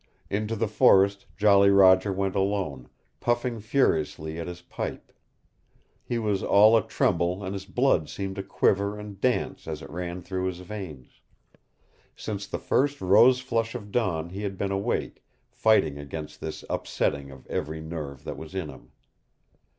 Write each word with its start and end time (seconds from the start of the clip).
Into 0.31 0.55
the 0.55 0.67
forest 0.67 1.27
Jolly 1.37 1.69
Roger 1.69 2.11
went 2.11 2.33
alone, 2.35 2.89
puffing 3.19 3.59
furiously 3.59 4.39
at 4.39 4.47
his 4.47 4.63
pipe. 4.63 5.11
He 6.03 6.17
was 6.17 6.41
all 6.41 6.75
a 6.75 6.81
tremble 6.81 7.43
and 7.43 7.53
his 7.53 7.65
blood 7.67 8.09
seemed 8.09 8.37
to 8.37 8.41
quiver 8.41 8.97
and 8.97 9.21
dance 9.21 9.67
as 9.67 9.83
it 9.83 9.91
ran 9.91 10.23
through 10.23 10.45
his 10.45 10.61
veins. 10.61 11.21
Since 12.15 12.47
the 12.47 12.57
first 12.57 12.99
rose 12.99 13.41
flush 13.41 13.75
of 13.75 13.91
dawn 13.91 14.31
he 14.31 14.41
had 14.41 14.57
been 14.57 14.71
awake, 14.71 15.23
fighting 15.51 15.99
against 15.99 16.41
this 16.41 16.65
upsetting 16.67 17.29
of 17.29 17.45
every 17.45 17.79
nerve 17.79 18.23
that 18.23 18.37
was 18.37 18.55
in 18.55 18.69
him. 18.69 18.89